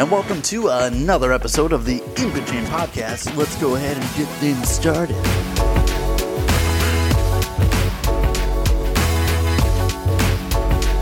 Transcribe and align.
and 0.00 0.10
welcome 0.10 0.40
to 0.40 0.68
another 0.68 1.30
episode 1.30 1.74
of 1.74 1.84
the 1.84 1.98
In 2.16 2.64
Podcast. 2.70 3.36
Let's 3.36 3.54
go 3.56 3.74
ahead 3.74 3.98
and 3.98 4.16
get 4.16 4.26
things 4.38 4.66
started. 4.66 5.14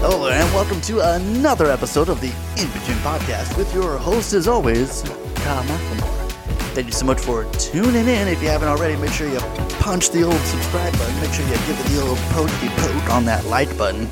Hello, 0.01 0.29
and 0.29 0.53
welcome 0.53 0.81
to 0.81 0.99
another 1.15 1.67
episode 1.71 2.09
of 2.09 2.21
the 2.21 2.27
In 2.57 2.67
Podcast 3.05 3.57
with 3.57 3.73
your 3.73 3.99
host, 3.99 4.33
as 4.33 4.49
always, 4.49 5.03
Kyle 5.37 5.63
McLemore. 5.63 6.33
Thank 6.75 6.89
you 6.89 6.93
so 6.93 7.07
much 7.07 7.21
for 7.21 7.45
tuning 7.53 8.09
in. 8.09 8.27
If 8.27 8.43
you 8.43 8.49
haven't 8.49 8.67
already, 8.67 8.97
make 8.97 9.13
sure 9.13 9.29
you 9.29 9.39
punch 9.79 10.11
the 10.11 10.25
old 10.25 10.41
subscribe 10.41 10.93
button. 10.95 11.21
Make 11.21 11.33
sure 11.33 11.45
you 11.45 11.53
give 11.53 11.79
it 11.79 11.87
the 11.87 12.03
old 12.03 12.19
pokey 12.33 12.69
poke 12.69 13.11
on 13.11 13.25
that 13.27 13.45
like 13.45 13.79
button 13.79 14.09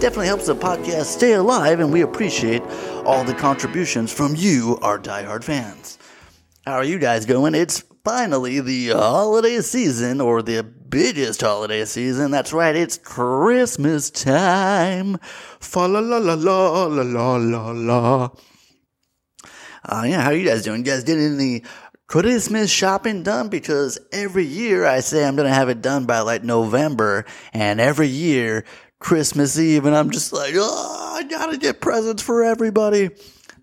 definitely 0.00 0.26
helps 0.26 0.46
the 0.46 0.54
podcast 0.54 1.06
stay 1.06 1.32
alive, 1.32 1.80
and 1.80 1.92
we 1.92 2.02
appreciate 2.02 2.62
all 3.04 3.24
the 3.24 3.34
contributions 3.34 4.12
from 4.12 4.36
you, 4.36 4.78
our 4.82 4.98
diehard 4.98 5.42
fans. 5.42 5.98
How 6.66 6.74
are 6.74 6.84
you 6.84 6.98
guys 6.98 7.24
going? 7.24 7.54
It's 7.54 7.82
finally 8.04 8.60
the 8.60 8.90
holiday 8.90 9.60
season, 9.62 10.20
or 10.20 10.42
the 10.42 10.62
biggest 10.62 11.40
holiday 11.40 11.84
season. 11.86 12.30
That's 12.30 12.52
right, 12.52 12.76
it's 12.76 12.98
Christmas 12.98 14.10
time. 14.10 15.18
Fa 15.60 15.80
la 15.80 16.00
la 16.00 16.18
la 16.18 16.34
la 16.34 16.86
la 16.86 17.02
la 17.02 17.36
la 17.36 17.70
la. 17.70 18.28
Uh, 19.84 20.04
yeah, 20.06 20.20
how 20.20 20.30
are 20.30 20.34
you 20.34 20.46
guys 20.46 20.62
doing? 20.62 20.84
You 20.84 20.92
guys 20.92 21.04
getting 21.04 21.36
any 21.36 21.62
Christmas 22.06 22.70
shopping 22.70 23.22
done? 23.22 23.48
Because 23.48 23.98
every 24.12 24.44
year 24.44 24.84
I 24.84 25.00
say 25.00 25.24
I'm 25.24 25.36
going 25.36 25.48
to 25.48 25.54
have 25.54 25.68
it 25.68 25.80
done 25.80 26.04
by 26.04 26.20
like 26.20 26.44
November, 26.44 27.24
and 27.52 27.80
every 27.80 28.08
year 28.08 28.64
Christmas 28.98 29.58
Eve, 29.58 29.84
and 29.84 29.94
I'm 29.96 30.10
just 30.10 30.32
like, 30.32 30.54
oh, 30.56 31.14
I 31.16 31.24
gotta 31.24 31.58
get 31.58 31.80
presents 31.80 32.22
for 32.22 32.42
everybody. 32.42 33.10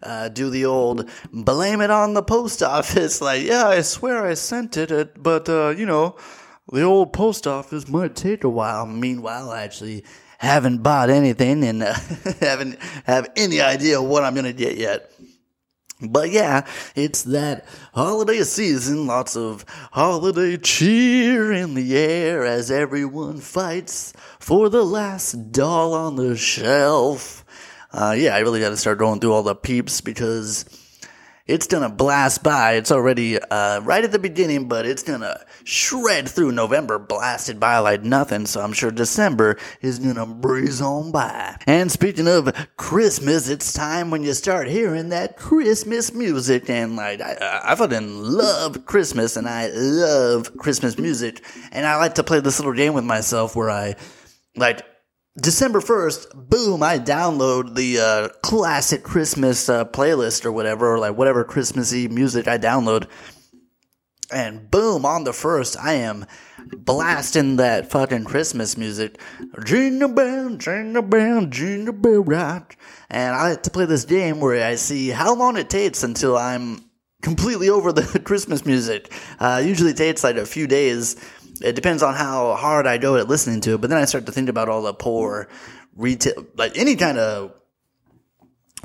Uh, 0.02 0.28
do 0.28 0.50
the 0.50 0.66
old 0.66 1.10
blame 1.32 1.80
it 1.80 1.90
on 1.90 2.14
the 2.14 2.24
post 2.24 2.62
office. 2.62 3.22
Like, 3.22 3.44
yeah, 3.44 3.68
I 3.68 3.82
swear 3.82 4.26
I 4.26 4.34
sent 4.34 4.76
it, 4.76 5.22
but, 5.22 5.48
uh, 5.48 5.70
you 5.70 5.86
know, 5.86 6.18
the 6.72 6.82
old 6.84 7.14
post 7.14 7.48
office 7.48 7.88
might 7.88 8.16
take 8.16 8.44
a 8.44 8.50
while. 8.50 8.86
Meanwhile, 8.86 9.50
I 9.50 9.64
actually 9.64 10.04
haven't 10.40 10.84
bought 10.84 11.10
anything 11.10 11.64
and 11.64 11.84
uh, 11.84 11.94
haven't 12.42 12.78
have 13.06 13.30
any 13.38 13.62
idea 13.62 14.02
what 14.02 14.24
I'm 14.24 14.36
gonna 14.36 14.52
get 14.52 14.78
yet. 14.78 15.13
But 16.04 16.32
yeah, 16.32 16.66
it's 16.96 17.24
that 17.24 17.66
holiday 17.94 18.44
season. 18.44 19.08
Lots 19.08 19.36
of 19.36 19.66
holiday 19.92 20.58
cheer 20.58 21.52
in 21.52 21.74
the 21.74 21.98
air 21.98 22.46
as 22.46 22.70
everyone 22.72 23.40
fights 23.40 24.14
for 24.40 24.70
the 24.70 24.84
last 24.84 25.52
doll 25.52 25.94
on 25.94 26.16
the 26.16 26.36
shelf. 26.36 27.46
Uh, 27.92 28.16
yeah, 28.18 28.36
I 28.36 28.40
really 28.40 28.60
got 28.60 28.70
to 28.70 28.78
start 28.78 28.98
going 28.98 29.20
through 29.20 29.34
all 29.34 29.44
the 29.44 29.56
peeps 29.56 30.02
because 30.02 30.66
it's 31.46 31.68
gonna 31.68 31.90
blast 31.90 32.42
by. 32.42 32.74
It's 32.74 32.92
already 32.92 33.38
uh, 33.38 33.82
right 33.82 34.04
at 34.04 34.12
the 34.14 34.20
beginning, 34.20 34.68
but 34.70 34.86
it's 34.86 35.04
gonna 35.04 35.44
shred 35.66 36.30
through 36.30 36.54
November, 36.54 36.98
blasted 37.00 37.60
by 37.60 37.80
like 37.80 38.04
nothing. 38.04 38.46
So 38.46 38.62
I'm 38.62 38.72
sure 38.72 38.92
December 38.92 39.58
is 39.82 40.00
gonna 40.00 40.26
breeze 40.26 40.82
on 40.82 41.12
by. 41.12 41.58
And 41.68 41.92
speaking 41.92 42.28
of 42.28 42.54
Christmas, 42.78 43.50
it's 43.50 43.74
time 43.74 44.10
when 44.10 44.24
you 44.24 44.34
start 44.34 44.70
hearing 44.70 45.10
that 45.10 45.36
Christmas 45.36 46.14
music. 46.14 46.70
And 46.70 46.96
like 46.96 47.20
I, 47.20 47.62
I 47.64 47.76
fucking 47.76 48.22
love 48.22 48.86
Christmas, 48.86 49.36
and 49.36 49.48
I 49.48 49.68
love 49.68 50.56
Christmas 50.58 50.98
music. 50.98 51.44
And 51.74 51.86
I 51.86 51.98
like 51.98 52.16
to 52.16 52.24
play 52.24 52.40
this 52.40 52.60
little 52.60 52.74
game 52.74 52.94
with 52.94 53.04
myself 53.06 53.56
where 53.56 53.70
I 53.70 53.96
like 54.56 54.82
December 55.40 55.80
1st, 55.80 56.48
boom, 56.48 56.84
I 56.84 57.00
download 57.00 57.74
the 57.74 58.00
uh, 58.00 58.30
classic 58.44 59.02
Christmas 59.02 59.68
uh, 59.68 59.84
playlist 59.84 60.46
or 60.46 60.52
whatever, 60.52 60.94
or 60.94 61.00
like 61.00 61.18
whatever 61.18 61.44
Christmassy 61.44 62.08
music 62.08 62.48
I 62.48 62.60
download. 62.60 63.08
And 64.32 64.70
boom, 64.70 65.06
on 65.06 65.24
the 65.24 65.32
1st, 65.32 65.78
I 65.82 65.94
am 65.94 66.28
blasting 66.72 67.56
that 67.56 67.90
fucking 67.90 68.26
Christmas 68.26 68.78
music. 68.78 69.20
Jingle 69.66 70.10
bell, 70.10 70.56
jingle 70.56 71.02
bell, 71.02 71.48
jingle 71.48 71.96
bell 71.96 72.24
rock. 72.24 72.78
And 73.10 73.36
I 73.36 73.50
like 73.50 73.64
to 73.64 73.72
play 73.72 73.86
this 73.86 74.06
game 74.06 74.40
where 74.40 74.64
I 74.64 74.76
see 74.76 75.10
how 75.10 75.34
long 75.34 75.58
it 75.58 75.68
takes 75.68 76.04
until 76.04 76.38
I'm 76.38 76.86
completely 77.24 77.70
over 77.70 77.92
the 77.92 78.20
Christmas 78.24 78.68
music. 78.68 79.12
Uh, 79.40 79.64
usually 79.66 79.96
takes 79.96 80.24
like 80.24 80.36
a 80.36 80.46
few 80.46 80.68
days 80.68 81.16
it 81.64 81.76
depends 81.76 82.04
on 82.04 82.16
how 82.16 82.56
hard 82.56 82.86
I 82.86 82.98
go 82.98 83.16
at 83.18 83.28
listening 83.28 83.62
to 83.62 83.76
it. 83.76 83.82
But 83.82 83.90
then 83.90 84.00
I 84.00 84.06
start 84.06 84.26
to 84.26 84.32
think 84.32 84.50
about 84.50 84.70
all 84.70 84.82
the 84.84 84.94
poor 84.94 85.48
retail, 85.96 86.46
like 86.56 86.78
any 86.78 86.96
kind 86.96 87.18
of 87.18 87.54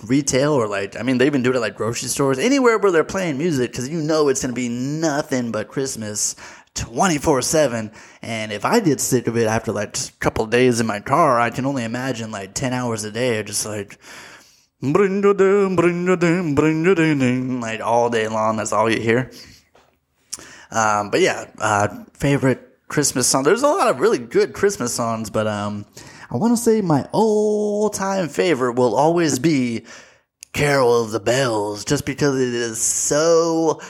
retail 0.04 0.52
or 0.52 0.68
like, 0.68 0.98
I 0.98 1.02
mean, 1.02 1.18
they 1.18 1.26
even 1.26 1.42
do 1.42 1.50
it 1.50 1.56
at 1.56 1.60
like 1.60 1.76
grocery 1.76 2.08
stores, 2.08 2.38
anywhere 2.38 2.78
where 2.78 2.92
they're 2.92 3.04
playing 3.04 3.38
music 3.38 3.72
because 3.72 3.88
you 3.88 4.00
know 4.00 4.28
it's 4.28 4.42
going 4.42 4.54
to 4.54 4.60
be 4.60 4.68
nothing 4.68 5.50
but 5.50 5.68
Christmas 5.68 6.36
24 6.74 7.42
7. 7.42 7.90
And 8.22 8.52
if 8.52 8.64
I 8.64 8.80
get 8.80 9.00
sick 9.00 9.26
of 9.26 9.36
it 9.36 9.48
after 9.48 9.72
like 9.72 9.96
a 9.96 10.12
couple 10.20 10.46
days 10.46 10.80
in 10.80 10.86
my 10.86 11.00
car, 11.00 11.40
I 11.40 11.50
can 11.50 11.66
only 11.66 11.84
imagine 11.84 12.30
like 12.30 12.54
10 12.54 12.72
hours 12.72 13.04
a 13.04 13.10
day, 13.10 13.42
just 13.42 13.66
like, 13.66 13.98
like 17.60 17.80
all 17.80 18.08
day 18.10 18.28
long. 18.28 18.56
That's 18.58 18.72
all 18.72 18.88
you 18.88 19.00
hear. 19.00 19.32
Um, 20.70 21.10
but 21.10 21.20
yeah, 21.20 21.50
uh, 21.58 22.04
favorite 22.12 22.67
Christmas 22.88 23.26
song. 23.26 23.44
There's 23.44 23.62
a 23.62 23.68
lot 23.68 23.88
of 23.88 24.00
really 24.00 24.18
good 24.18 24.52
Christmas 24.52 24.94
songs, 24.94 25.30
but 25.30 25.46
um, 25.46 25.86
I 26.30 26.36
want 26.36 26.56
to 26.56 26.62
say 26.62 26.80
my 26.80 27.06
all 27.12 27.90
time 27.90 28.28
favorite 28.28 28.74
will 28.74 28.96
always 28.96 29.38
be 29.38 29.84
Carol 30.52 31.02
of 31.04 31.10
the 31.10 31.20
Bells, 31.20 31.84
just 31.84 32.04
because 32.04 32.40
it 32.40 32.54
is 32.54 32.80
so 32.82 33.80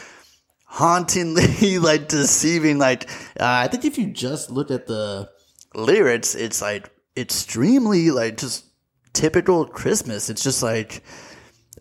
hauntingly 0.65 1.79
like 1.79 2.09
deceiving. 2.09 2.79
Like, 2.79 3.09
uh, 3.41 3.45
I 3.47 3.69
think 3.69 3.85
if 3.85 3.99
you 3.99 4.13
just 4.13 4.51
look 4.51 4.71
at 4.71 4.87
the 4.87 5.31
lyrics, 5.75 6.35
it's 6.35 6.61
like 6.61 6.91
extremely 7.17 8.11
like 8.11 8.37
just 8.37 8.65
typical 9.13 9.65
Christmas. 9.65 10.29
It's 10.29 10.43
just 10.43 10.63
like, 10.63 11.03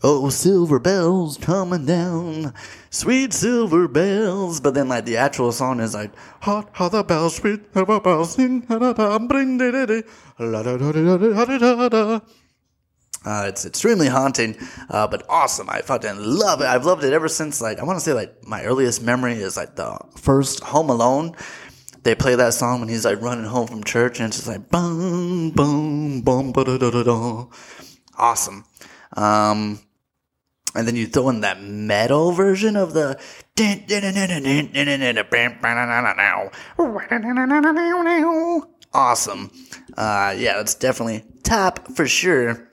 Oh, 0.03 0.30
silver 0.30 0.80
bells 0.80 1.38
coming 1.38 1.85
down, 1.85 2.53
sweet 2.90 3.34
silver 3.34 3.88
bells. 3.88 4.59
But 4.59 4.74
then, 4.74 4.90
like, 4.90 5.06
the 5.06 5.18
actual 5.18 5.52
song 5.52 5.80
is 5.80 5.94
like, 5.94 6.12
hot, 6.41 6.69
hot 6.74 6.91
the 6.91 7.03
bells, 7.03 7.35
sweet 7.35 7.74
silver 7.74 8.00
bells, 8.00 8.34
sing, 8.34 8.62
da 8.62 8.78
da 8.80 8.94
da, 8.94 9.19
bring, 9.19 9.58
da 9.58 9.72
da 9.72 9.85
da, 9.85 10.02
la 10.40 10.63
da 10.63 10.78
da 10.78 10.91
da 10.91 11.18
da 11.18 11.58
da 11.58 11.90
da 11.90 12.22
uh, 13.25 13.46
it's 13.47 13.66
extremely 13.66 14.08
haunting, 14.08 14.56
uh, 14.90 15.06
but 15.08 15.25
awesome. 15.28 15.69
I 15.69 15.81
fucking 15.81 16.18
love 16.18 16.62
it. 16.62 16.66
I've 16.66 16.85
loved 16.85 17.03
it 17.03 17.12
ever 17.12 17.28
since, 17.28 17.59
like, 17.59 17.79
I 17.79 17.84
want 17.84 17.97
to 17.97 18.02
say, 18.06 18.14
like, 18.14 18.47
my 18.47 18.64
earliest 18.64 19.02
memory 19.03 19.34
is, 19.34 19.58
like, 19.58 19.75
the 19.75 20.00
first 20.16 20.64
Home 20.64 20.90
Alone. 20.90 21.35
They 22.03 22.16
play 22.16 22.35
that 22.35 22.53
song 22.53 22.79
when 22.79 22.88
he's, 22.88 23.03
like, 23.03 23.22
running 23.22 23.44
home 23.44 23.68
from 23.68 23.84
church, 23.84 24.19
and 24.19 24.28
it's 24.28 24.38
just 24.38 24.47
like, 24.47 24.69
boom, 24.69 25.50
boom, 25.52 26.22
boom, 26.22 26.53
ba 26.53 26.64
da 26.64 26.78
da 26.78 26.90
da 26.90 27.03
da. 27.03 27.47
Awesome. 28.18 28.64
Um, 29.18 29.79
and 30.78 30.88
then 30.88 30.96
you 30.96 31.08
throw 31.08 31.30
in 31.30 31.42
that 31.42 31.62
metal 31.62 32.32
version 32.32 32.76
of 32.76 32.94
the 32.94 33.20
awesome 38.94 39.52
uh, 39.98 40.34
yeah 40.38 40.62
it's 40.62 40.76
definitely 40.76 41.24
top 41.44 41.88
for 41.90 42.08
sure 42.08 42.70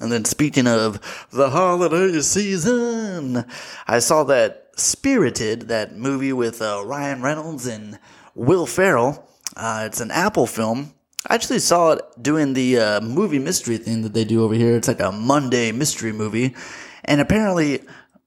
and 0.00 0.10
then 0.10 0.24
speaking 0.24 0.66
of 0.66 0.98
the 1.30 1.50
holiday 1.50 2.18
season 2.20 3.44
i 3.86 3.98
saw 3.98 4.24
that 4.24 4.70
spirited 4.74 5.68
that 5.68 5.94
movie 5.94 6.32
with 6.32 6.62
uh, 6.62 6.82
ryan 6.86 7.20
reynolds 7.20 7.66
and 7.66 7.98
will 8.34 8.66
ferrell 8.66 9.28
uh, 9.54 9.82
it's 9.86 10.00
an 10.00 10.10
apple 10.10 10.46
film 10.46 10.94
I 11.28 11.36
actually 11.36 11.60
saw 11.60 11.92
it 11.92 12.02
doing 12.20 12.54
the 12.54 12.80
uh, 12.80 13.00
movie 13.00 13.38
mystery 13.38 13.76
thing 13.76 14.02
that 14.02 14.12
they 14.12 14.24
do 14.24 14.42
over 14.42 14.54
here. 14.54 14.74
It's 14.74 14.88
like 14.88 14.98
a 14.98 15.12
Monday 15.12 15.70
mystery 15.70 16.10
movie. 16.10 16.56
And 17.04 17.20
apparently, 17.20 17.80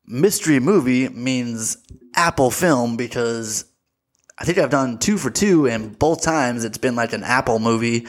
mystery 0.05 0.59
movie 0.59 1.09
means 1.09 1.77
Apple 2.15 2.51
film 2.51 2.97
because 2.97 3.65
I 4.37 4.45
think 4.45 4.57
I've 4.57 4.69
done 4.69 4.97
two 4.97 5.17
for 5.17 5.29
two, 5.29 5.67
and 5.67 5.97
both 5.97 6.21
times 6.21 6.63
it's 6.63 6.77
been 6.77 6.95
like 6.95 7.13
an 7.13 7.23
Apple 7.23 7.59
movie 7.59 8.07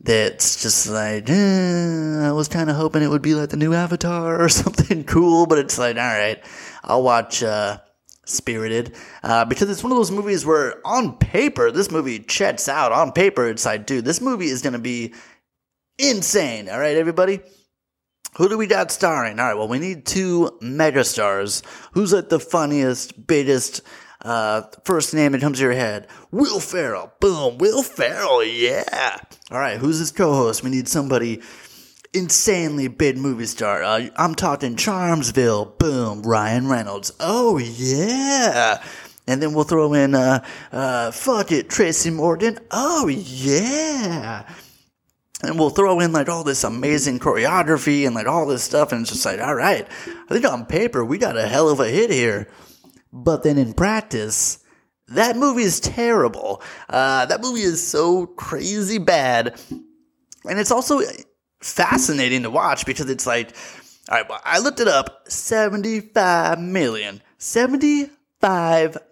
that's 0.00 0.62
just 0.62 0.88
like, 0.88 1.28
eh, 1.28 2.28
I 2.28 2.32
was 2.32 2.48
kind 2.48 2.70
of 2.70 2.76
hoping 2.76 3.02
it 3.02 3.08
would 3.08 3.20
be 3.22 3.34
like 3.34 3.50
the 3.50 3.56
new 3.56 3.74
Avatar 3.74 4.42
or 4.42 4.48
something 4.48 5.04
cool, 5.04 5.46
but 5.46 5.58
it's 5.58 5.78
like, 5.78 5.96
all 5.96 6.02
right, 6.02 6.42
I'll 6.82 7.02
watch 7.02 7.42
uh, 7.42 7.78
Spirited 8.24 8.94
uh, 9.22 9.44
because 9.44 9.68
it's 9.68 9.82
one 9.82 9.92
of 9.92 9.98
those 9.98 10.10
movies 10.10 10.46
where 10.46 10.80
on 10.86 11.18
paper, 11.18 11.70
this 11.70 11.90
movie 11.90 12.20
checks 12.20 12.68
out. 12.68 12.92
On 12.92 13.12
paper, 13.12 13.48
it's 13.48 13.66
like, 13.66 13.86
dude, 13.86 14.04
this 14.04 14.20
movie 14.20 14.46
is 14.46 14.62
going 14.62 14.72
to 14.72 14.78
be 14.78 15.14
insane. 15.98 16.68
All 16.68 16.78
right, 16.78 16.96
everybody? 16.96 17.40
Who 18.36 18.48
do 18.48 18.56
we 18.56 18.66
got 18.66 18.90
starring? 18.90 19.38
All 19.38 19.46
right, 19.46 19.54
well, 19.54 19.68
we 19.68 19.78
need 19.78 20.06
two 20.06 20.56
megastars. 20.62 21.62
Who's 21.92 22.12
like 22.12 22.28
the 22.28 22.40
funniest, 22.40 23.26
biggest, 23.26 23.82
uh, 24.22 24.62
first 24.84 25.14
name 25.14 25.32
that 25.32 25.40
comes 25.40 25.58
to 25.58 25.64
your 25.64 25.72
head? 25.72 26.06
Will 26.30 26.60
Ferrell. 26.60 27.12
Boom, 27.20 27.58
Will 27.58 27.82
Ferrell, 27.82 28.44
yeah. 28.44 29.16
All 29.50 29.58
right, 29.58 29.78
who's 29.78 29.98
his 29.98 30.12
co 30.12 30.32
host? 30.32 30.62
We 30.62 30.70
need 30.70 30.88
somebody 30.88 31.40
insanely 32.12 32.88
big 32.88 33.16
movie 33.16 33.46
star. 33.46 33.82
Uh, 33.82 34.08
I'm 34.16 34.34
talking 34.34 34.76
Charmsville. 34.76 35.78
Boom, 35.78 36.22
Ryan 36.22 36.68
Reynolds. 36.68 37.12
Oh 37.20 37.58
yeah. 37.58 38.82
And 39.26 39.40
then 39.40 39.54
we'll 39.54 39.64
throw 39.64 39.92
in, 39.94 40.14
uh, 40.14 40.44
uh, 40.72 41.10
fuck 41.12 41.52
it, 41.52 41.68
Tracy 41.70 42.10
Morgan. 42.10 42.58
Oh 42.70 43.06
yeah. 43.08 44.44
And 45.42 45.58
we'll 45.58 45.70
throw 45.70 46.00
in 46.00 46.12
like 46.12 46.28
all 46.28 46.44
this 46.44 46.64
amazing 46.64 47.18
choreography 47.18 48.06
and 48.06 48.14
like 48.14 48.26
all 48.26 48.46
this 48.46 48.62
stuff. 48.62 48.92
And 48.92 49.02
it's 49.02 49.10
just 49.10 49.24
like, 49.24 49.40
all 49.40 49.54
right, 49.54 49.86
I 50.06 50.34
think 50.34 50.44
on 50.44 50.66
paper 50.66 51.04
we 51.04 51.18
got 51.18 51.38
a 51.38 51.48
hell 51.48 51.68
of 51.68 51.80
a 51.80 51.88
hit 51.88 52.10
here. 52.10 52.48
But 53.12 53.42
then 53.42 53.58
in 53.58 53.72
practice, 53.72 54.58
that 55.08 55.36
movie 55.36 55.62
is 55.62 55.80
terrible. 55.80 56.62
Uh, 56.88 57.26
that 57.26 57.40
movie 57.40 57.62
is 57.62 57.86
so 57.86 58.26
crazy 58.26 58.98
bad. 58.98 59.60
And 60.48 60.58
it's 60.58 60.70
also 60.70 61.00
fascinating 61.60 62.42
to 62.42 62.50
watch 62.50 62.86
because 62.86 63.10
it's 63.10 63.26
like, 63.26 63.56
all 64.08 64.18
right, 64.18 64.28
well, 64.28 64.40
I 64.44 64.58
looked 64.58 64.80
it 64.80 64.88
up 64.88 65.24
75 65.28 66.58
million. 66.58 67.22
75 67.38 68.10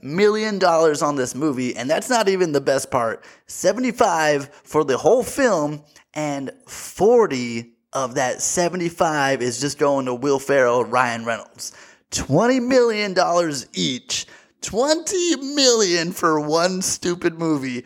million 0.02 0.58
dollars 0.58 1.02
on 1.02 1.16
this 1.16 1.34
movie, 1.34 1.76
and 1.76 1.88
that's 1.88 2.08
not 2.08 2.28
even 2.28 2.52
the 2.52 2.60
best 2.60 2.90
part. 2.90 3.24
75 3.46 4.48
for 4.64 4.84
the 4.84 4.98
whole 4.98 5.22
film, 5.22 5.82
and 6.14 6.50
40 6.66 7.72
of 7.92 8.14
that 8.14 8.42
75 8.42 9.42
is 9.42 9.60
just 9.60 9.78
going 9.78 10.06
to 10.06 10.14
Will 10.14 10.38
Ferrell 10.38 10.84
Ryan 10.84 11.24
Reynolds. 11.24 11.72
20 12.10 12.60
million 12.60 13.14
dollars 13.14 13.66
each. 13.74 14.26
20 14.62 15.36
million 15.54 16.12
for 16.12 16.40
one 16.40 16.82
stupid 16.82 17.38
movie. 17.38 17.84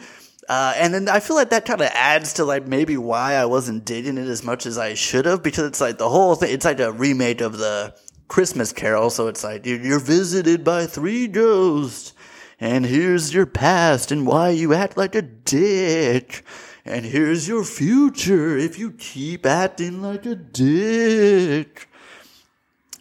Uh, 0.48 0.74
and 0.76 0.92
then 0.92 1.08
I 1.08 1.20
feel 1.20 1.36
like 1.36 1.50
that 1.50 1.64
kind 1.64 1.80
of 1.80 1.88
adds 1.92 2.34
to 2.34 2.44
like 2.44 2.66
maybe 2.66 2.96
why 2.96 3.34
I 3.34 3.44
wasn't 3.44 3.84
dating 3.84 4.18
it 4.18 4.26
as 4.26 4.42
much 4.42 4.66
as 4.66 4.76
I 4.78 4.94
should 4.94 5.24
have 5.26 5.42
because 5.42 5.64
it's 5.64 5.80
like 5.80 5.98
the 5.98 6.08
whole 6.08 6.34
thing. 6.34 6.52
It's 6.52 6.64
like 6.64 6.80
a 6.80 6.92
remake 6.92 7.40
of 7.40 7.58
the 7.58 7.94
Christmas 8.32 8.72
Carol, 8.72 9.10
so 9.10 9.26
it's 9.26 9.44
like 9.44 9.66
you're 9.66 9.98
visited 9.98 10.64
by 10.64 10.86
three 10.86 11.28
ghosts, 11.28 12.14
and 12.58 12.86
here's 12.86 13.34
your 13.34 13.44
past 13.44 14.10
and 14.10 14.26
why 14.26 14.48
you 14.48 14.72
act 14.72 14.96
like 14.96 15.14
a 15.14 15.20
dick, 15.20 16.42
and 16.86 17.04
here's 17.04 17.46
your 17.46 17.62
future 17.62 18.56
if 18.56 18.78
you 18.78 18.92
keep 18.92 19.44
acting 19.44 20.00
like 20.00 20.24
a 20.24 20.34
dick. 20.34 21.90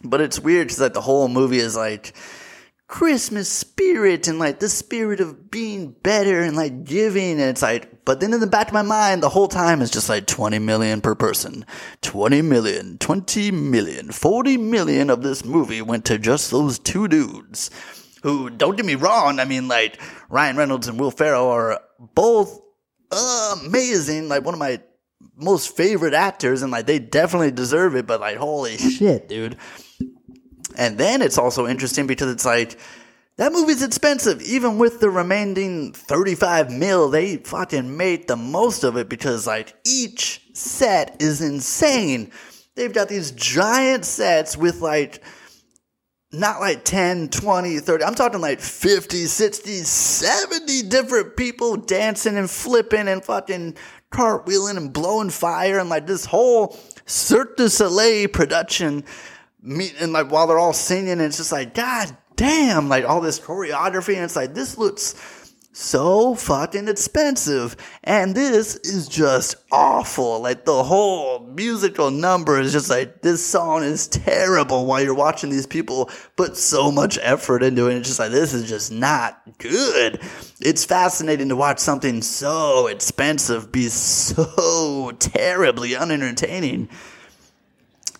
But 0.04 0.20
it's 0.20 0.38
weird 0.38 0.66
because 0.66 0.80
like 0.82 0.92
the 0.92 1.00
whole 1.00 1.28
movie 1.28 1.60
is 1.60 1.76
like 1.76 2.12
Christmas 2.92 3.48
spirit 3.48 4.28
and 4.28 4.38
like 4.38 4.58
the 4.58 4.68
spirit 4.68 5.20
of 5.20 5.50
being 5.50 5.92
better 6.02 6.42
and 6.42 6.54
like 6.54 6.84
giving. 6.84 7.40
And 7.40 7.48
it's 7.48 7.62
like, 7.62 8.04
but 8.04 8.20
then 8.20 8.34
in 8.34 8.40
the 8.40 8.46
back 8.46 8.66
of 8.68 8.74
my 8.74 8.82
mind, 8.82 9.22
the 9.22 9.30
whole 9.30 9.48
time 9.48 9.80
is 9.80 9.90
just 9.90 10.10
like 10.10 10.26
20 10.26 10.58
million 10.58 11.00
per 11.00 11.14
person. 11.14 11.64
20 12.02 12.42
million, 12.42 12.98
20 12.98 13.50
million, 13.50 14.12
40 14.12 14.58
million 14.58 15.08
of 15.08 15.22
this 15.22 15.42
movie 15.42 15.80
went 15.80 16.04
to 16.04 16.18
just 16.18 16.50
those 16.50 16.78
two 16.78 17.08
dudes 17.08 17.70
who, 18.24 18.50
don't 18.50 18.76
get 18.76 18.84
me 18.84 18.94
wrong, 18.94 19.40
I 19.40 19.46
mean, 19.46 19.68
like 19.68 19.98
Ryan 20.28 20.58
Reynolds 20.58 20.86
and 20.86 21.00
Will 21.00 21.10
Ferrell 21.10 21.48
are 21.48 21.80
both 21.98 22.60
amazing. 23.10 24.28
Like 24.28 24.44
one 24.44 24.52
of 24.52 24.60
my 24.60 24.82
most 25.34 25.74
favorite 25.74 26.12
actors 26.12 26.60
and 26.60 26.70
like 26.70 26.84
they 26.84 26.98
definitely 26.98 27.52
deserve 27.52 27.96
it, 27.96 28.06
but 28.06 28.20
like 28.20 28.36
holy 28.36 28.76
shit, 28.76 29.30
dude. 29.30 29.56
And 30.76 30.98
then 30.98 31.22
it's 31.22 31.38
also 31.38 31.66
interesting 31.66 32.06
because 32.06 32.30
it's 32.30 32.44
like, 32.44 32.78
that 33.36 33.52
movie's 33.52 33.82
expensive. 33.82 34.42
Even 34.42 34.78
with 34.78 35.00
the 35.00 35.10
remaining 35.10 35.92
35 35.92 36.70
mil, 36.70 37.08
they 37.08 37.38
fucking 37.38 37.96
made 37.96 38.28
the 38.28 38.36
most 38.36 38.84
of 38.84 38.96
it 38.96 39.08
because 39.08 39.46
like 39.46 39.74
each 39.86 40.42
set 40.52 41.20
is 41.20 41.40
insane. 41.40 42.30
They've 42.74 42.92
got 42.92 43.08
these 43.08 43.30
giant 43.32 44.04
sets 44.04 44.56
with 44.56 44.80
like, 44.80 45.22
not 46.34 46.60
like 46.60 46.84
10, 46.84 47.28
20, 47.28 47.78
30. 47.80 48.04
I'm 48.04 48.14
talking 48.14 48.40
like 48.40 48.60
50, 48.60 49.26
60, 49.26 49.70
70 49.70 50.82
different 50.88 51.36
people 51.36 51.76
dancing 51.76 52.38
and 52.38 52.50
flipping 52.50 53.08
and 53.08 53.22
fucking 53.22 53.76
cartwheeling 54.10 54.76
and 54.76 54.92
blowing 54.92 55.30
fire 55.30 55.78
and 55.78 55.90
like 55.90 56.06
this 56.06 56.24
whole 56.24 56.78
Cirque 57.06 57.56
du 57.56 57.68
Soleil 57.68 58.28
production 58.28 59.04
meet 59.62 59.94
and 60.00 60.12
like 60.12 60.30
while 60.30 60.46
they're 60.46 60.58
all 60.58 60.72
singing, 60.72 61.12
and 61.12 61.22
it's 61.22 61.36
just 61.38 61.52
like, 61.52 61.74
God 61.74 62.16
damn, 62.36 62.88
like 62.88 63.04
all 63.04 63.20
this 63.20 63.40
choreography, 63.40 64.14
and 64.14 64.24
it's 64.24 64.36
like 64.36 64.54
this 64.54 64.76
looks 64.76 65.14
so 65.72 66.34
fucking 66.34 66.86
expensive. 66.86 67.76
And 68.04 68.34
this 68.34 68.76
is 68.76 69.08
just 69.08 69.56
awful. 69.70 70.40
Like 70.40 70.64
the 70.64 70.82
whole 70.82 71.40
musical 71.40 72.10
number 72.10 72.60
is 72.60 72.72
just 72.72 72.90
like 72.90 73.22
this 73.22 73.44
song 73.44 73.82
is 73.82 74.06
terrible 74.08 74.86
while 74.86 75.02
you're 75.02 75.14
watching 75.14 75.50
these 75.50 75.66
people 75.66 76.10
put 76.36 76.56
so 76.56 76.92
much 76.92 77.18
effort 77.22 77.62
into 77.62 77.88
it. 77.88 77.96
It's 77.96 78.08
just 78.08 78.18
like 78.18 78.32
this 78.32 78.52
is 78.52 78.68
just 78.68 78.92
not 78.92 79.40
good. 79.58 80.20
It's 80.60 80.84
fascinating 80.84 81.48
to 81.48 81.56
watch 81.56 81.78
something 81.78 82.22
so 82.22 82.86
expensive 82.86 83.72
be 83.72 83.88
so 83.88 85.12
terribly 85.18 85.94
unentertaining. 85.94 86.90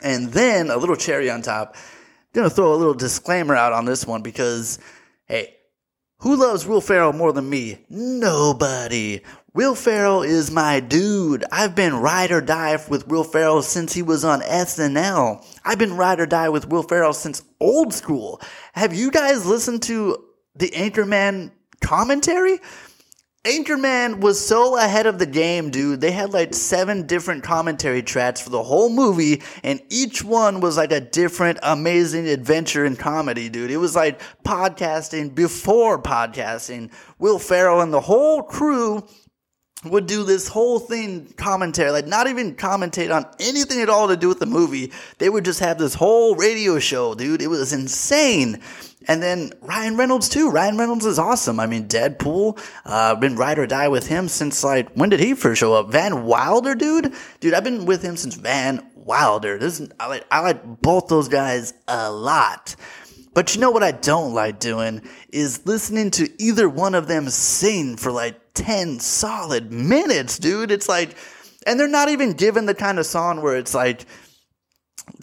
And 0.02 0.32
then 0.32 0.70
a 0.70 0.76
little 0.76 0.96
cherry 0.96 1.30
on 1.30 1.42
top. 1.42 1.76
Gonna 2.32 2.50
throw 2.50 2.74
a 2.74 2.76
little 2.76 2.94
disclaimer 2.94 3.54
out 3.54 3.72
on 3.72 3.84
this 3.84 4.06
one 4.06 4.22
because, 4.22 4.78
hey, 5.26 5.54
who 6.18 6.36
loves 6.36 6.66
Will 6.66 6.80
Ferrell 6.80 7.12
more 7.12 7.32
than 7.32 7.50
me? 7.50 7.84
Nobody. 7.90 9.22
Will 9.54 9.74
Ferrell 9.74 10.22
is 10.22 10.50
my 10.50 10.80
dude. 10.80 11.44
I've 11.52 11.74
been 11.74 11.96
ride 11.96 12.32
or 12.32 12.40
die 12.40 12.78
with 12.88 13.06
Will 13.08 13.24
Ferrell 13.24 13.60
since 13.60 13.92
he 13.92 14.02
was 14.02 14.24
on 14.24 14.40
SNL. 14.40 15.44
I've 15.64 15.78
been 15.78 15.96
ride 15.96 16.20
or 16.20 16.26
die 16.26 16.48
with 16.48 16.68
Will 16.68 16.84
Ferrell 16.84 17.12
since 17.12 17.42
old 17.60 17.92
school. 17.92 18.40
Have 18.72 18.94
you 18.94 19.10
guys 19.10 19.44
listened 19.44 19.82
to 19.82 20.16
the 20.54 20.70
Anchorman 20.70 21.50
commentary? 21.82 22.60
Anchorman 23.44 24.20
was 24.20 24.44
so 24.44 24.76
ahead 24.76 25.06
of 25.06 25.18
the 25.18 25.26
game, 25.26 25.70
dude. 25.70 26.00
They 26.00 26.12
had 26.12 26.32
like 26.32 26.54
seven 26.54 27.08
different 27.08 27.42
commentary 27.42 28.00
tracks 28.00 28.40
for 28.40 28.50
the 28.50 28.62
whole 28.62 28.88
movie, 28.88 29.42
and 29.64 29.82
each 29.90 30.22
one 30.22 30.60
was 30.60 30.76
like 30.76 30.92
a 30.92 31.00
different, 31.00 31.58
amazing 31.64 32.28
adventure 32.28 32.84
in 32.84 32.94
comedy, 32.94 33.48
dude. 33.48 33.72
It 33.72 33.78
was 33.78 33.96
like 33.96 34.22
podcasting 34.44 35.34
before 35.34 36.00
podcasting. 36.00 36.92
Will 37.18 37.40
Ferrell 37.40 37.80
and 37.80 37.92
the 37.92 38.00
whole 38.00 38.44
crew 38.44 39.04
would 39.84 40.06
do 40.06 40.22
this 40.22 40.46
whole 40.46 40.78
thing 40.78 41.32
commentary, 41.36 41.90
like 41.90 42.06
not 42.06 42.28
even 42.28 42.54
commentate 42.54 43.14
on 43.14 43.26
anything 43.40 43.80
at 43.80 43.88
all 43.88 44.08
to 44.08 44.16
do 44.16 44.28
with 44.28 44.38
the 44.38 44.46
movie. 44.46 44.92
They 45.18 45.28
would 45.28 45.44
just 45.44 45.60
have 45.60 45.78
this 45.78 45.94
whole 45.94 46.36
radio 46.36 46.78
show, 46.78 47.14
dude. 47.14 47.42
It 47.42 47.48
was 47.48 47.72
insane. 47.72 48.60
And 49.08 49.20
then 49.20 49.52
Ryan 49.60 49.96
Reynolds 49.96 50.28
too. 50.28 50.50
Ryan 50.50 50.78
Reynolds 50.78 51.04
is 51.04 51.18
awesome. 51.18 51.58
I 51.58 51.66
mean, 51.66 51.88
Deadpool. 51.88 52.62
Uh, 52.84 53.16
been 53.16 53.34
ride 53.34 53.58
or 53.58 53.66
die 53.66 53.88
with 53.88 54.06
him 54.06 54.28
since 54.28 54.62
like 54.62 54.92
when 54.92 55.08
did 55.08 55.20
he 55.20 55.34
first 55.34 55.58
show 55.58 55.74
up? 55.74 55.90
Van 55.90 56.24
Wilder, 56.24 56.76
dude. 56.76 57.12
Dude, 57.40 57.54
I've 57.54 57.64
been 57.64 57.84
with 57.84 58.02
him 58.02 58.16
since 58.16 58.36
Van 58.36 58.86
Wilder. 58.94 59.58
This 59.58 59.80
is, 59.80 59.90
I 59.98 60.06
like 60.06 60.24
I 60.30 60.40
like 60.40 60.80
both 60.80 61.08
those 61.08 61.28
guys 61.28 61.74
a 61.88 62.10
lot. 62.12 62.76
But 63.34 63.54
you 63.54 63.60
know 63.60 63.70
what 63.70 63.82
I 63.82 63.92
don't 63.92 64.34
like 64.34 64.60
doing 64.60 65.02
is 65.30 65.66
listening 65.66 66.10
to 66.12 66.30
either 66.40 66.68
one 66.68 66.94
of 66.94 67.08
them 67.08 67.30
sing 67.30 67.96
for 67.96 68.12
like 68.12 68.38
10 68.54 69.00
solid 69.00 69.72
minutes, 69.72 70.38
dude. 70.38 70.70
It's 70.70 70.88
like, 70.88 71.16
and 71.66 71.78
they're 71.78 71.88
not 71.88 72.08
even 72.08 72.32
given 72.32 72.66
the 72.66 72.74
kind 72.74 72.98
of 72.98 73.06
song 73.06 73.42
where 73.42 73.56
it's 73.56 73.74
like, 73.74 74.04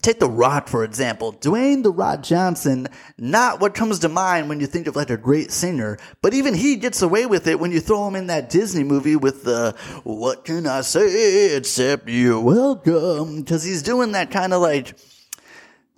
Take 0.01 0.19
The 0.19 0.29
Rock, 0.29 0.67
for 0.67 0.83
example. 0.83 1.33
Dwayne 1.33 1.83
The 1.83 1.91
Rock 1.91 2.21
Johnson, 2.21 2.87
not 3.17 3.59
what 3.59 3.73
comes 3.73 3.99
to 3.99 4.09
mind 4.09 4.49
when 4.49 4.59
you 4.59 4.67
think 4.67 4.87
of 4.87 4.95
like 4.95 5.09
a 5.09 5.17
great 5.17 5.51
singer, 5.51 5.97
but 6.21 6.33
even 6.33 6.53
he 6.53 6.75
gets 6.75 7.01
away 7.01 7.25
with 7.25 7.47
it 7.47 7.59
when 7.59 7.71
you 7.71 7.79
throw 7.79 8.07
him 8.07 8.15
in 8.15 8.27
that 8.27 8.49
Disney 8.49 8.83
movie 8.83 9.15
with 9.15 9.43
the, 9.43 9.75
what 10.03 10.45
can 10.45 10.67
I 10.67 10.81
say 10.81 11.55
except 11.55 12.09
you're 12.09 12.41
welcome? 12.41 13.43
Cause 13.45 13.63
he's 13.63 13.83
doing 13.83 14.13
that 14.13 14.31
kind 14.31 14.53
of 14.53 14.61
like, 14.61 14.97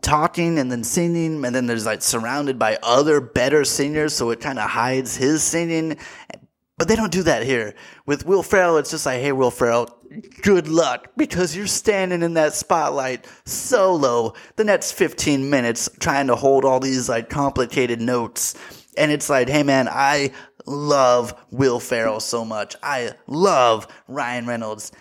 talking 0.01 0.57
and 0.57 0.71
then 0.71 0.83
singing 0.83 1.45
and 1.45 1.53
then 1.53 1.67
there's 1.67 1.85
like 1.85 2.01
surrounded 2.01 2.57
by 2.57 2.75
other 2.81 3.21
better 3.21 3.63
singers 3.63 4.15
so 4.15 4.31
it 4.31 4.41
kind 4.41 4.57
of 4.57 4.67
hides 4.67 5.15
his 5.15 5.43
singing 5.43 5.95
but 6.81 6.87
they 6.87 6.95
don't 6.95 7.11
do 7.11 7.21
that 7.21 7.43
here 7.43 7.75
with 8.07 8.25
will 8.25 8.41
ferrell 8.41 8.77
it's 8.77 8.89
just 8.89 9.05
like 9.05 9.21
hey 9.21 9.31
will 9.31 9.51
ferrell 9.51 10.01
good 10.41 10.67
luck 10.67 11.09
because 11.15 11.55
you're 11.55 11.67
standing 11.67 12.21
in 12.21 12.33
that 12.33 12.53
spotlight 12.53 13.25
solo 13.45 14.33
the 14.55 14.63
next 14.63 14.93
15 14.93 15.49
minutes 15.49 15.89
trying 15.99 16.27
to 16.27 16.35
hold 16.35 16.65
all 16.65 16.79
these 16.79 17.07
like 17.07 17.29
complicated 17.29 18.01
notes. 18.01 18.55
And 18.97 19.11
it's 19.11 19.29
like, 19.29 19.47
hey 19.47 19.63
man, 19.63 19.87
I 19.89 20.31
love 20.65 21.33
Will 21.49 21.79
Ferrell 21.79 22.19
so 22.19 22.43
much. 22.43 22.75
I 22.83 23.11
love 23.27 23.87
Ryan 24.07 24.45
Reynolds. 24.45 24.91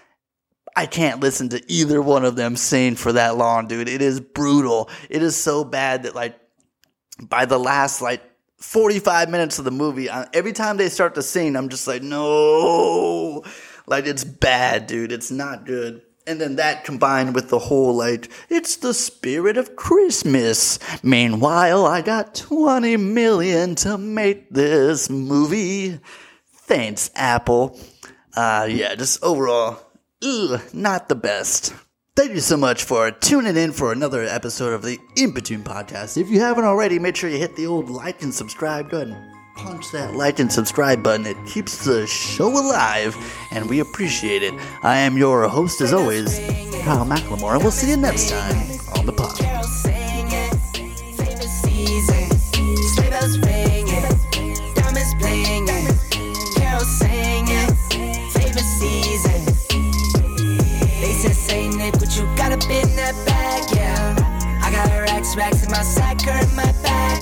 I 0.77 0.87
can't 0.87 1.21
listen 1.21 1.49
to 1.51 1.63
either 1.71 2.01
one 2.01 2.25
of 2.25 2.37
them 2.37 2.55
sing 2.55 2.95
for 2.95 3.13
that 3.13 3.37
long, 3.37 3.67
dude. 3.67 3.89
It 3.89 4.01
is 4.01 4.21
brutal. 4.21 4.89
It 5.09 5.23
is 5.23 5.35
so 5.35 5.65
bad 5.65 6.05
that 6.05 6.15
like 6.15 6.39
by 7.21 7.47
the 7.47 7.59
last 7.59 8.01
like 8.01 8.23
45 8.61 9.31
minutes 9.31 9.59
of 9.59 9.65
the 9.65 9.71
movie, 9.71 10.09
every 10.33 10.53
time 10.53 10.77
they 10.77 10.89
start 10.89 11.15
to 11.17 11.23
sing, 11.23 11.57
I'm 11.57 11.69
just 11.69 11.87
like, 11.87 12.03
no 12.03 13.43
like 13.91 14.07
it's 14.07 14.25
bad, 14.25 14.87
dude. 14.87 15.13
It's 15.13 15.31
not 15.31 15.67
good. 15.67 16.03
And 16.27 16.41
then 16.41 16.57
that 16.57 16.85
combined 16.85 17.35
with 17.35 17.49
the 17.49 17.59
whole, 17.59 17.95
like, 17.95 18.31
it's 18.49 18.77
the 18.77 18.95
spirit 18.95 19.57
of 19.57 19.75
Christmas. 19.75 20.79
Meanwhile, 21.03 21.85
I 21.87 22.01
got 22.01 22.35
20 22.37 22.97
million 22.99 23.75
to 23.77 23.99
make 23.99 24.49
this 24.51 25.11
movie. 25.11 25.99
Thanks, 26.55 27.11
Apple. 27.17 27.79
Uh, 28.37 28.69
yeah, 28.71 28.95
just 28.95 29.23
overall, 29.25 29.81
ugh, 30.23 30.61
not 30.73 31.09
the 31.09 31.17
best. 31.17 31.75
Thank 32.21 32.35
you 32.35 32.41
so 32.41 32.59
much 32.59 32.85
for 32.85 33.11
tuning 33.11 33.57
in 33.57 33.73
for 33.73 33.93
another 33.93 34.25
episode 34.25 34.75
of 34.75 34.83
the 34.83 35.01
In-Between 35.17 35.63
Podcast. 35.63 36.19
If 36.19 36.29
you 36.29 36.39
haven't 36.41 36.65
already, 36.65 36.99
make 36.99 37.17
sure 37.17 37.31
you 37.31 37.39
hit 37.39 37.57
the 37.57 37.67
old 37.67 37.89
like 37.89 38.21
and 38.21 38.33
subscribe 38.33 38.91
button. 38.91 39.17
Punch 39.57 39.91
that 39.93 40.15
like 40.15 40.39
and 40.39 40.53
subscribe 40.53 41.03
button. 41.03 41.25
It 41.25 41.39
keeps 41.47 41.83
the 41.83 42.07
show 42.07 42.49
alive, 42.49 43.17
and 43.53 43.71
we 43.71 43.81
appreciate 43.81 44.43
it. 44.43 44.53
I 44.83 44.99
am 44.99 45.17
your 45.17 45.49
host, 45.49 45.81
as 45.81 45.95
always, 45.95 46.39
Kyle 46.83 47.07
McLemore, 47.07 47.55
and 47.55 47.63
we'll 47.63 47.73
see 47.73 47.89
you 47.89 47.97
next 47.97 48.29
time 48.29 48.55
on 48.99 49.07
the 49.07 49.15
pod. 49.15 49.41
in 62.71 62.95
that 62.97 63.15
bag, 63.27 63.65
yeah. 63.75 64.15
I 64.63 64.71
got 64.71 64.89
racks, 65.03 65.37
racks 65.37 65.65
in 65.65 65.71
my 65.71 65.83
sack 65.83 66.19
or 66.27 66.39
in 66.39 66.55
my 66.55 66.80